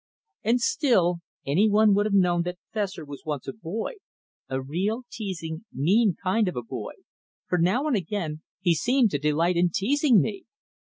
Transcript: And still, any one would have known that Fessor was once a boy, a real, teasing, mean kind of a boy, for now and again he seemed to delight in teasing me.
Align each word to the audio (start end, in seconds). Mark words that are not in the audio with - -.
And 0.43 0.59
still, 0.59 1.19
any 1.45 1.69
one 1.69 1.93
would 1.93 2.07
have 2.07 2.15
known 2.15 2.41
that 2.41 2.57
Fessor 2.73 3.05
was 3.05 3.21
once 3.23 3.47
a 3.47 3.53
boy, 3.53 3.97
a 4.49 4.59
real, 4.59 5.03
teasing, 5.11 5.65
mean 5.71 6.15
kind 6.23 6.47
of 6.47 6.55
a 6.55 6.63
boy, 6.63 6.93
for 7.47 7.59
now 7.59 7.85
and 7.85 7.95
again 7.95 8.41
he 8.61 8.73
seemed 8.73 9.11
to 9.11 9.19
delight 9.19 9.57
in 9.57 9.69
teasing 9.69 10.19
me. 10.19 10.45